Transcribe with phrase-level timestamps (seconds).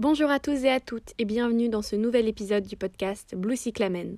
[0.00, 3.54] Bonjour à tous et à toutes et bienvenue dans ce nouvel épisode du podcast Blue
[3.54, 4.16] Cyclamen,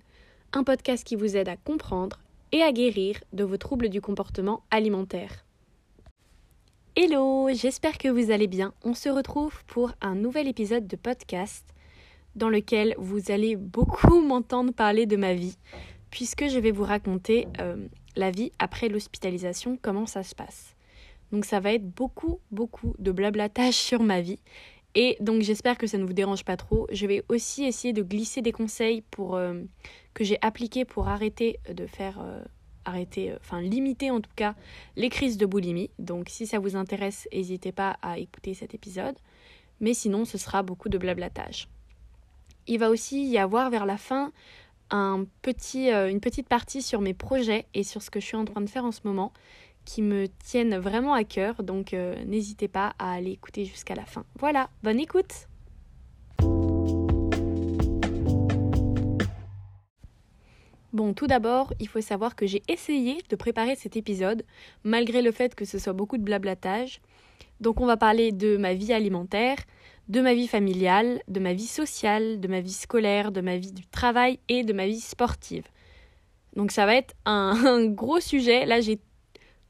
[0.53, 2.21] un podcast qui vous aide à comprendre
[2.53, 5.45] et à guérir de vos troubles du comportement alimentaire.
[6.95, 8.73] Hello, j'espère que vous allez bien.
[8.85, 11.67] On se retrouve pour un nouvel épisode de podcast
[12.37, 15.59] dans lequel vous allez beaucoup m'entendre parler de ma vie,
[16.13, 20.77] puisque je vais vous raconter euh, la vie après l'hospitalisation, comment ça se passe.
[21.33, 24.39] Donc ça va être beaucoup, beaucoup de blablatage sur ma vie
[24.95, 26.87] et donc j'espère que ça ne vous dérange pas trop.
[26.93, 29.65] Je vais aussi essayer de glisser des conseils euh,
[30.15, 32.43] que j'ai appliqués pour arrêter de faire euh,
[32.85, 34.55] arrêter euh, enfin limiter en tout cas
[34.97, 35.91] les crises de boulimie.
[35.99, 39.17] Donc si ça vous intéresse, n'hésitez pas à écouter cet épisode.
[39.81, 41.69] Mais sinon, ce sera beaucoup de blablatage.
[42.69, 44.31] Il va aussi y avoir vers la fin
[44.93, 48.69] une petite partie sur mes projets et sur ce que je suis en train de
[48.69, 49.33] faire en ce moment
[49.85, 54.05] qui me tiennent vraiment à cœur, donc euh, n'hésitez pas à aller écouter jusqu'à la
[54.05, 54.25] fin.
[54.39, 55.49] Voilà, bonne écoute
[60.93, 64.45] Bon, tout d'abord, il faut savoir que j'ai essayé de préparer cet épisode,
[64.85, 67.01] malgré le fait que ce soit beaucoup de blablatage.
[67.61, 69.57] Donc on va parler de ma vie alimentaire,
[70.09, 73.73] de ma vie familiale, de ma vie sociale, de ma vie scolaire, de ma vie
[73.73, 75.65] du travail et de ma vie sportive.
[76.57, 78.67] Donc ça va être un, un gros sujet.
[78.67, 79.01] Là, j'ai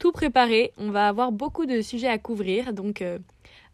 [0.03, 0.73] tout préparé.
[0.75, 3.19] On va avoir beaucoup de sujets à couvrir, donc euh,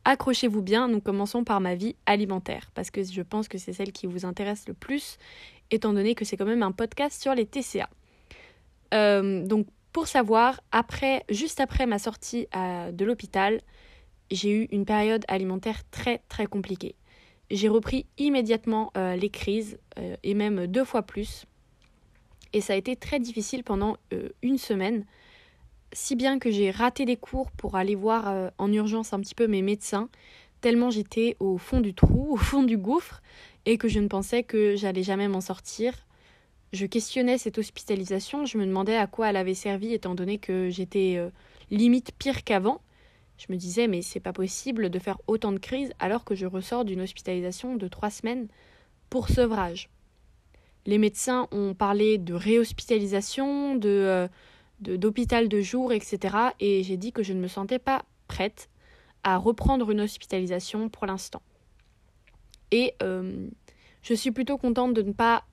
[0.05, 0.87] accrochez-vous bien.
[0.87, 4.27] Nous commençons par ma vie alimentaire, parce que je pense que c'est celle qui vous
[4.27, 5.17] intéresse le plus,
[5.71, 7.89] étant donné que c'est quand même un podcast sur les TCA.
[8.93, 13.59] Euh, donc pour savoir, après, juste après ma sortie de l'hôpital,
[14.29, 16.93] j'ai eu une période alimentaire très très compliquée.
[17.49, 19.79] J'ai repris immédiatement euh, les crises,
[20.21, 21.47] et même deux fois plus.
[22.53, 23.97] Et ça a été très difficile pendant
[24.43, 25.05] une semaine
[25.93, 29.35] si bien que j'ai raté des cours pour aller voir euh, en urgence un petit
[29.35, 30.09] peu mes médecins,
[30.61, 33.21] tellement j'étais au fond du trou, au fond du gouffre,
[33.65, 35.93] et que je ne pensais que j'allais jamais m'en sortir.
[36.71, 40.69] Je questionnais cette hospitalisation, je me demandais à quoi elle avait servi étant donné que
[40.69, 41.29] j'étais euh,
[41.71, 42.81] limite pire qu'avant.
[43.37, 46.45] Je me disais mais c'est pas possible de faire autant de crises alors que je
[46.45, 48.47] ressors d'une hospitalisation de trois semaines
[49.09, 49.89] pour sevrage.
[50.85, 54.27] Les médecins ont parlé de réhospitalisation, de euh,
[54.81, 56.35] d'hôpital de, jour, etc.
[56.59, 58.69] Et j'ai dit que je ne me sentais pas prête
[59.23, 61.41] à reprendre une hospitalisation pour l'instant.
[62.71, 63.47] Et euh,
[64.01, 65.43] je suis plutôt contente de ne pas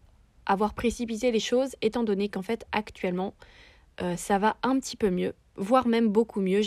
[0.45, 3.35] avoir précipité les choses, étant donné qu'en fait actuellement
[4.03, 6.61] euh, ça va un petit peu mieux, voire même beaucoup mieux.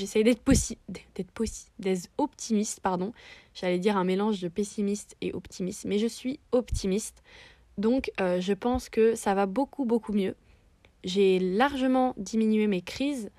[0.43, 1.31] Possible, d'être
[1.79, 3.13] d'être optimiste, pardon.
[3.53, 7.21] J'allais dire un mélange de pessimiste et optimiste, mais je suis optimiste.
[7.77, 10.35] Donc euh, je pense que ça va beaucoup beaucoup mieux
[11.03, 13.29] j'ai largement diminué mes crises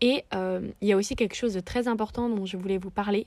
[0.00, 2.90] et euh, il y a aussi quelque chose de très important dont je voulais vous
[2.90, 3.26] parler,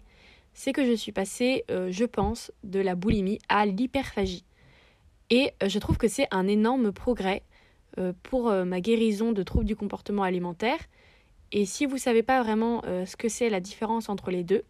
[0.53, 4.44] c'est que je suis passée, euh, je pense, de la boulimie à l'hyperphagie.
[5.29, 7.44] Et euh, je trouve que c'est un énorme progrès
[8.23, 10.79] pour ma guérison de troubles du comportement alimentaire.
[11.51, 14.63] Et si vous ne savez pas vraiment ce que c'est la différence entre les deux,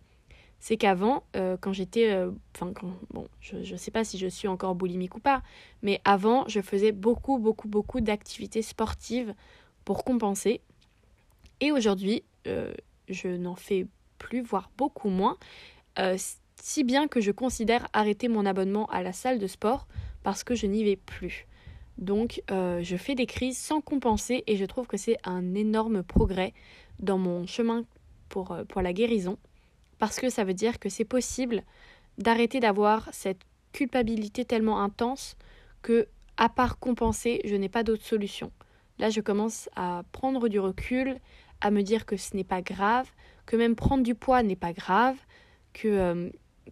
[0.64, 2.72] c'est qu'avant, euh, quand j'étais, euh, enfin,
[3.12, 5.44] bon, je ne sais pas si je suis encore boulimique ou pas,
[5.82, 9.36] mais avant, je faisais beaucoup, beaucoup, beaucoup d'activités sportives
[9.84, 10.62] pour compenser.
[11.60, 12.74] Et aujourd'hui, euh,
[13.10, 13.88] je n'en fais
[14.20, 15.38] plus, voire beaucoup moins,
[16.56, 19.86] si bien que je considère arrêter mon abonnement à la salle de sport
[20.24, 21.46] parce que je n'y vais plus.
[21.98, 26.54] Donc, je fais des crises sans compenser et je trouve que c'est un énorme progrès
[27.00, 27.84] dans mon chemin
[28.30, 29.38] pour, pour la guérison
[30.04, 31.64] parce que ça veut dire que c'est possible
[32.18, 33.40] d'arrêter d'avoir cette
[33.72, 35.38] culpabilité tellement intense
[35.82, 38.52] que, à part compenser, je n'ai pas d'autre solution.
[39.00, 41.20] Là, je commence à prendre du recul,
[41.62, 43.10] à me dire que ce n'est pas grave,
[43.46, 45.16] que même prendre du poids n'est pas grave,
[45.72, 46.30] que euh,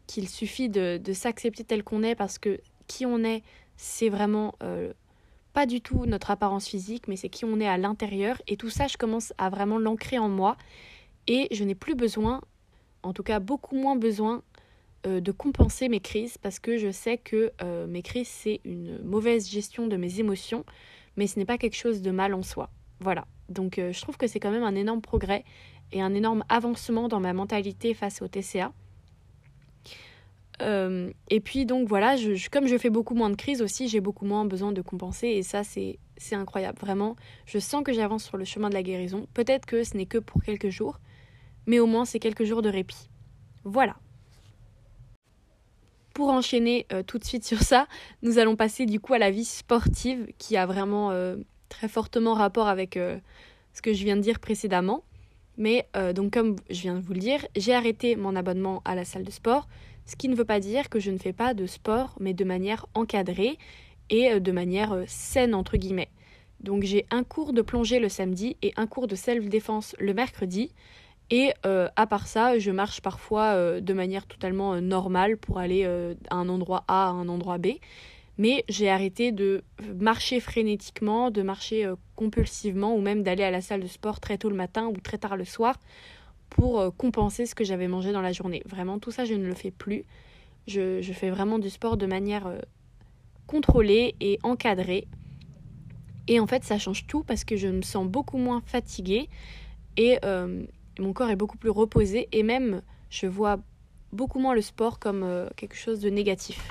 [0.08, 3.44] qu'il suffit de, s'accepter tel qu'on est parce que qui on est,
[3.78, 4.92] c'est vraiment euh,
[5.54, 8.42] pas du tout notre apparence physique, mais c'est qui on est à l'intérieur.
[8.48, 10.58] Et tout ça, je commence à vraiment l'ancrer en moi.
[11.28, 12.42] Et je n'ai plus besoin
[13.04, 14.44] en tout cas beaucoup moins besoin
[15.08, 19.00] euh, de compenser mes crises parce que je sais que euh, mes crises c'est une
[19.04, 20.64] mauvaise gestion de mes émotions,
[21.18, 22.70] mais ce n'est pas quelque chose de mal en soi.
[23.00, 23.26] Voilà.
[23.50, 25.44] Donc euh, je trouve que c'est quand même un énorme progrès
[25.92, 28.72] et un énorme avancement dans ma mentalité face au TCA.
[30.60, 32.16] et puis donc voilà,
[32.52, 35.42] comme je fais beaucoup moins de crises aussi, j'ai beaucoup moins besoin de compenser et
[35.42, 35.98] ça c'est
[36.32, 36.78] incroyable.
[36.80, 37.16] Vraiment,
[37.48, 39.26] je sens que j'avance sur le chemin de la guérison.
[39.34, 41.00] Peut-être que ce n'est que pour quelques jours,
[41.66, 43.10] mais au moins c'est quelques jours de répit.
[43.64, 43.96] Voilà.
[46.14, 47.88] Pour enchaîner euh, tout de suite sur ça,
[48.22, 51.38] nous allons passer du coup à la vie sportive qui a vraiment euh,
[51.70, 53.18] très fortement rapport avec euh,
[53.74, 55.04] ce que je viens de dire précédemment.
[55.58, 55.86] Mais
[56.16, 59.24] donc comme je viens de vous le dire, j'ai arrêté mon abonnement à la salle
[59.24, 59.68] de sport,
[60.06, 62.46] ce qui ne veut pas dire que je ne fais pas de sport, mais de
[62.46, 63.60] manière encadrée
[64.10, 66.10] et de manière saine entre guillemets.
[66.62, 70.72] Donc j'ai un cours de plongée le samedi et un cours de self-défense le mercredi.
[71.32, 75.60] Et euh, à part ça, je marche parfois euh, de manière totalement euh, normale pour
[75.60, 75.86] aller
[76.30, 77.68] à un endroit A à un endroit B.
[78.38, 79.64] Mais j'ai arrêté de
[80.00, 84.50] marcher frénétiquement, de marcher compulsivement ou même d'aller à la salle de sport très tôt
[84.50, 85.76] le matin ou très tard le soir
[86.50, 88.64] pour compenser ce que j'avais mangé dans la journée.
[88.66, 90.06] Vraiment, tout ça, je ne le fais plus.
[90.66, 92.52] Je, je fais vraiment du sport de manière
[93.48, 95.08] contrôlée et encadrée
[96.28, 99.30] et en fait, ça change tout parce que je me sens beaucoup moins fatiguée
[99.98, 100.18] et
[101.00, 103.60] mon corps est beaucoup plus reposé et même je vois
[104.12, 106.68] beaucoup moins le sport comme euh, quelque chose de négatif.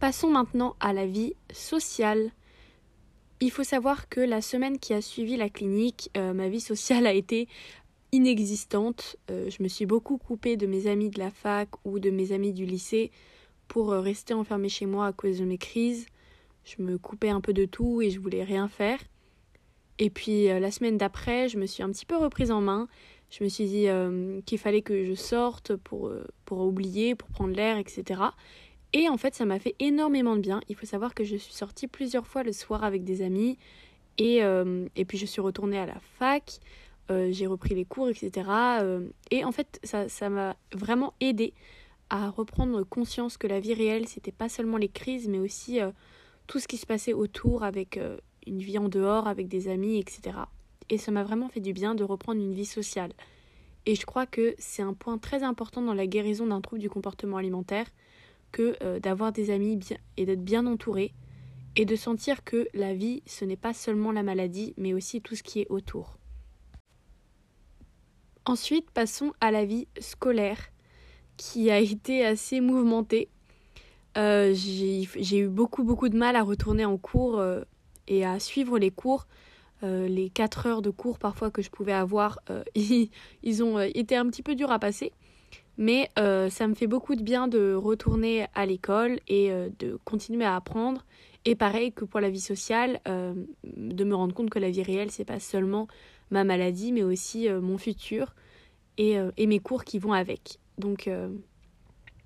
[0.00, 2.30] Passons maintenant à la vie sociale.
[3.40, 7.06] Il faut savoir que la semaine qui a suivi la clinique, euh, ma vie sociale
[7.06, 7.48] a été
[8.12, 9.16] inexistante.
[9.28, 12.52] je me suis beaucoup coupée de mes amis de la fac ou de mes amis
[12.52, 13.10] du lycée
[13.66, 16.06] pour rester enfermée chez moi à cause de mes crises
[16.64, 18.98] je me coupais un peu de tout et je voulais rien faire.
[19.98, 22.88] Et puis euh, la semaine d'après, je me suis un petit peu reprise en main.
[23.30, 27.28] Je me suis dit euh, qu'il fallait que je sorte pour, euh, pour oublier, pour
[27.28, 28.20] prendre l'air, etc.
[28.92, 30.60] Et en fait, ça m'a fait énormément de bien.
[30.68, 33.58] Il faut savoir que je suis sortie plusieurs fois le soir avec des amis.
[34.18, 34.42] Et,
[34.94, 36.60] et puis je suis retournée à la fac.
[37.08, 38.48] j'ai repris les cours, etc.
[39.32, 41.52] et en fait, ça m'a vraiment aidé
[42.10, 45.80] à reprendre conscience que la vie réelle, c'était pas seulement les crises, mais aussi
[46.46, 47.98] tout ce qui se passait autour avec
[48.46, 50.38] une vie en dehors, avec des amis, etc.
[50.90, 53.12] Et ça m'a vraiment fait du bien de reprendre une vie sociale.
[53.86, 56.90] Et je crois que c'est un point très important dans la guérison d'un trouble du
[56.90, 57.86] comportement alimentaire
[58.52, 61.12] que euh, d'avoir des amis bien, et d'être bien entouré
[61.76, 65.34] et de sentir que la vie, ce n'est pas seulement la maladie, mais aussi tout
[65.34, 66.18] ce qui est autour.
[68.46, 70.70] Ensuite, passons à la vie scolaire,
[71.36, 73.28] qui a été assez mouvementée.
[74.16, 77.62] Euh, j'ai eu beaucoup beaucoup de mal à retourner en cours euh,
[78.08, 79.26] et à suivre les cours.
[79.82, 82.38] Euh, les 4 heures de cours parfois que je pouvais avoir,
[82.74, 83.10] ils,
[83.42, 85.12] ils, ont été un petit peu durs à passer.
[85.76, 90.54] Mais ça me fait beaucoup de bien de retourner à l'école et de continuer à
[90.54, 91.04] apprendre.
[91.44, 95.10] Et pareil que pour la vie sociale, de me rendre compte que la vie réelle,
[95.10, 95.88] c'est pas seulement
[96.30, 98.36] ma maladie, mais aussi mon futur
[98.98, 100.60] et, et, mes cours qui vont avec.
[100.78, 101.10] Donc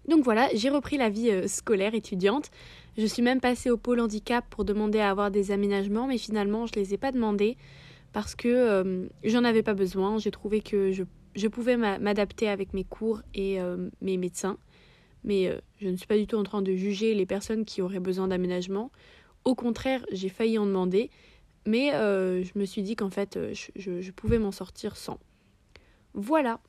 [0.08, 2.50] donc voilà, j'ai repris la vie euh, scolaire étudiante.
[2.96, 6.66] Je suis même passée au pôle handicap pour demander à avoir des aménagements, mais finalement
[6.66, 7.56] je ne les ai pas demandés
[8.14, 10.16] parce que euh, j'en avais pas besoin.
[10.18, 14.56] J'ai trouvé que je, pouvais m'adapter avec mes cours et euh, mes médecins.
[15.24, 18.00] Mais je ne suis pas du tout en train de juger les personnes qui auraient
[18.00, 18.90] besoin d'aménagement.
[19.44, 21.10] Au contraire, j'ai failli en demander,
[21.66, 25.18] mais je me suis dit qu'en fait, je pouvais m'en sortir sans.
[26.14, 26.60] Voilà.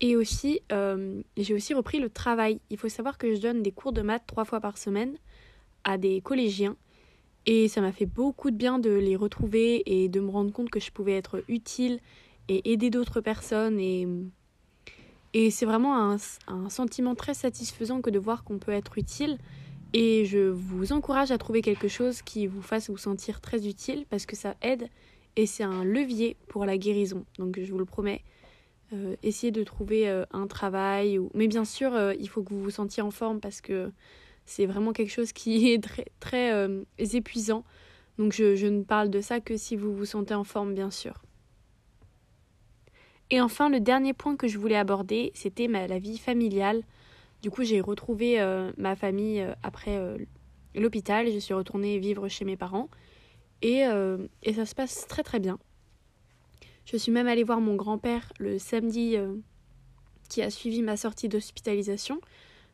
[0.00, 2.60] Et aussi, euh, j'ai aussi repris le travail.
[2.70, 5.16] Il faut savoir que je donne des cours de maths trois fois par semaine
[5.84, 6.76] à des collégiens.
[7.46, 10.68] Et ça m'a fait beaucoup de bien de les retrouver et de me rendre compte
[10.68, 12.00] que je pouvais être utile
[12.48, 13.78] et aider d'autres personnes.
[13.78, 14.06] Et,
[15.32, 16.16] et c'est vraiment un,
[16.48, 19.38] un, sentiment très satisfaisant que de voir qu'on peut être utile.
[19.92, 24.04] Et je vous encourage à trouver quelque chose qui vous fasse vous sentir très utile
[24.10, 24.88] parce que ça aide
[25.36, 27.24] et c'est un levier pour la guérison.
[27.38, 28.22] Donc je vous le promets.
[28.92, 31.18] Euh, essayer de trouver euh, un travail.
[31.34, 33.90] Mais bien sûr, euh, il faut que vous vous sentiez en forme parce que
[34.44, 37.64] c'est vraiment quelque chose qui est très, très épuisant.
[38.18, 40.90] Donc je, je, ne parle de ça que si vous vous sentez en forme, bien
[40.90, 41.22] sûr.
[43.30, 46.82] Et enfin, le dernier point que je voulais aborder, c'était la vie familiale.
[47.42, 48.38] Du coup, j'ai retrouvé
[48.78, 50.16] ma famille après
[50.76, 51.28] l'hôpital.
[51.32, 52.88] Je suis retournée vivre chez mes parents.
[53.62, 53.82] Et,
[54.44, 55.58] et ça se passe très très bien.
[56.86, 59.34] Je suis même allée voir mon grand-père le samedi euh,
[60.28, 62.20] qui a suivi ma sortie d'hospitalisation.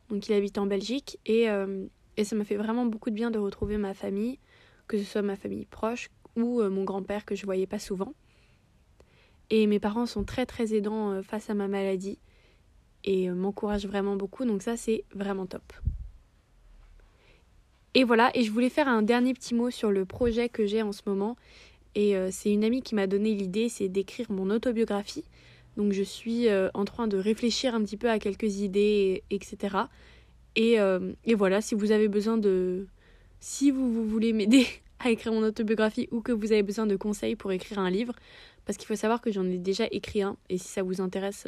[0.09, 3.31] Donc il habite en Belgique et, euh, et ça m'a fait vraiment beaucoup de bien
[3.31, 4.37] de retrouver ma famille,
[4.87, 8.13] que ce soit ma famille proche ou euh, mon grand-père que je voyais pas souvent.
[9.49, 12.19] Et mes parents sont très très aidants face à ma maladie
[13.03, 15.73] et m'encouragent vraiment beaucoup, donc ça c'est vraiment top.
[17.93, 20.81] Et voilà, et je voulais faire un dernier petit mot sur le projet que j'ai
[20.81, 21.35] en ce moment
[21.95, 25.23] et euh, c'est une amie qui m'a donné l'idée, c'est d'écrire mon autobiographie.
[25.77, 29.77] Donc je suis euh, en train de réfléchir un petit peu à quelques idées, etc.
[30.55, 32.87] Et, euh, et, voilà, si vous avez besoin de...
[33.39, 34.67] Si vous, vous voulez m'aider
[34.99, 38.13] à écrire mon autobiographie ou que vous avez besoin de conseils pour écrire un livre,
[38.65, 41.47] parce qu'il faut savoir que j'en ai déjà écrit un, et si ça vous intéresse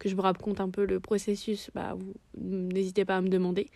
[0.00, 1.96] que je vous raconte un peu le processus, bah,
[2.36, 3.68] n'hésitez pas à me demander.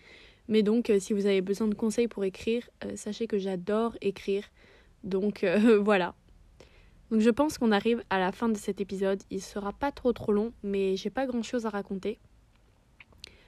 [0.49, 4.43] Mais donc, si vous avez besoin de conseils pour écrire, sachez que j'adore écrire.
[5.03, 6.15] Donc euh, voilà.
[7.11, 9.21] Donc je pense qu'on arrive à la fin de cet épisode.
[9.29, 12.17] Il sera pas trop trop long, mais j'ai pas grand chose à raconter.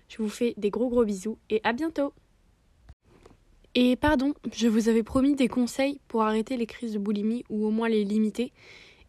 [0.07, 2.13] Je vous fais des gros gros bisous et à bientôt
[3.73, 7.65] Et pardon, je vous avais promis des conseils pour arrêter les crises de boulimie ou
[7.65, 8.53] au moins les limiter.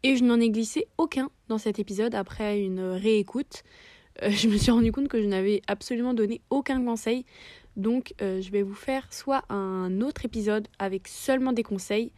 [0.02, 3.62] Et je n'en ai glissé aucun dans cet épisode après une réécoute.
[4.22, 7.24] Euh, je me suis rendu compte que je n'avais absolument donné aucun conseil.
[7.76, 12.12] Donc euh, je vais vous faire soit un autre épisode avec seulement des conseils,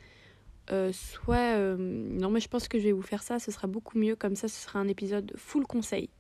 [0.71, 1.57] euh, soit...
[1.77, 4.37] non mais je pense que je vais vous faire ça, ce sera beaucoup mieux, comme
[4.37, 6.11] ça ce sera un épisode full conseil.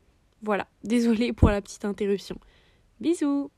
[0.42, 2.38] Voilà, désolée pour la petite interruption.
[3.00, 3.50] Bisous